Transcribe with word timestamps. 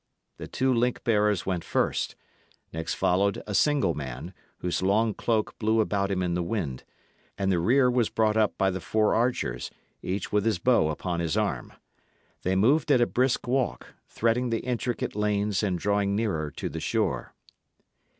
The 0.37 0.47
two 0.47 0.73
link 0.73 1.03
bearers 1.03 1.45
went 1.45 1.63
first; 1.63 2.15
next 2.73 2.95
followed 2.95 3.43
a 3.45 3.53
single 3.53 3.93
man, 3.93 4.33
whose 4.57 4.81
long 4.81 5.13
cloak 5.13 5.59
blew 5.59 5.79
about 5.79 6.09
him 6.09 6.23
in 6.23 6.33
the 6.33 6.41
wind; 6.41 6.83
and 7.37 7.51
the 7.51 7.59
rear 7.59 7.87
was 7.87 8.09
brought 8.09 8.35
up 8.35 8.57
by 8.57 8.71
the 8.71 8.81
four 8.81 9.13
archers, 9.13 9.69
each 10.01 10.31
with 10.31 10.43
his 10.43 10.57
bow 10.57 10.89
upon 10.89 11.19
his 11.19 11.37
arm. 11.37 11.73
They 12.41 12.55
moved 12.55 12.91
at 12.91 12.99
a 12.99 13.05
brisk 13.05 13.45
walk, 13.45 13.93
threading 14.07 14.49
the 14.49 14.61
intricate 14.61 15.15
lanes 15.15 15.61
and 15.61 15.77
drawing 15.77 16.15
nearer 16.15 16.49
to 16.49 16.67
the 16.67 16.79
shore. 16.79 17.35